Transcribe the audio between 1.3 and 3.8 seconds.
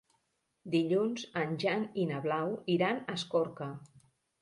en Jan i na Blau iran a Escorca.